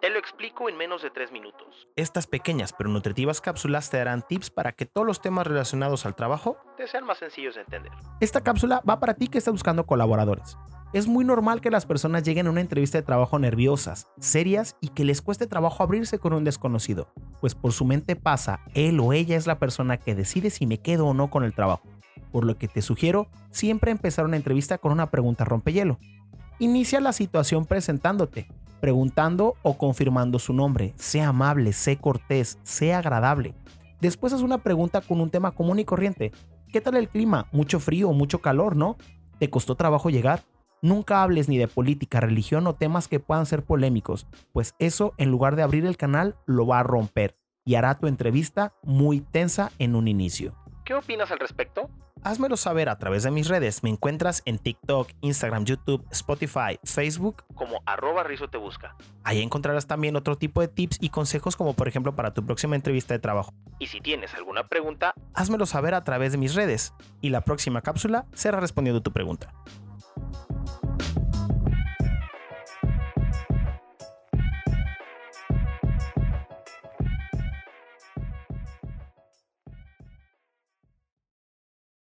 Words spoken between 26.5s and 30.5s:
Inicia la situación presentándote, preguntando o confirmando